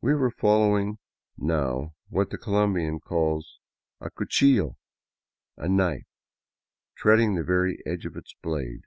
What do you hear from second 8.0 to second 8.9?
of its blade.